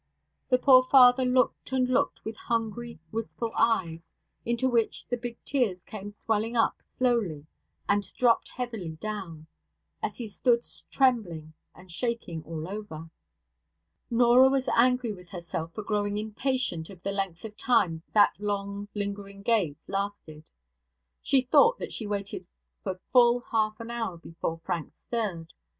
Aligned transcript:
The 0.49 0.57
poor 0.57 0.81
father 0.81 1.23
looked 1.23 1.71
and 1.71 1.87
looked 1.87 2.25
with 2.25 2.35
hungry, 2.35 2.97
wistful 3.11 3.51
eyes, 3.55 4.11
into 4.43 4.67
which 4.67 5.05
the 5.07 5.15
big 5.15 5.37
tears 5.45 5.83
came 5.83 6.09
swelling 6.09 6.57
up 6.57 6.75
slowly 6.97 7.45
and 7.87 8.11
dropped 8.15 8.47
heavily 8.49 8.93
down, 8.93 9.45
as 10.01 10.17
he 10.17 10.27
stood 10.27 10.65
trembling 10.89 11.53
and 11.75 11.91
shaking 11.91 12.41
all 12.45 12.67
over. 12.67 13.11
Norah 14.09 14.49
was 14.49 14.67
angry 14.69 15.13
with 15.13 15.29
herself 15.29 15.71
for 15.75 15.83
growing 15.83 16.17
impatient 16.17 16.89
of 16.89 17.03
the 17.03 17.11
length 17.11 17.45
of 17.45 17.55
time 17.55 18.01
that 18.15 18.33
long 18.39 18.87
lingering 18.95 19.43
gaze 19.43 19.85
lasted. 19.87 20.49
She 21.21 21.41
thought 21.43 21.77
that 21.77 21.93
she 21.93 22.07
waited 22.07 22.47
for 22.81 22.99
full 23.11 23.41
half 23.51 23.79
an 23.79 23.91
hour 23.91 24.17
before 24.17 24.59
Frank 24.65 24.93
stirred. 25.05 25.53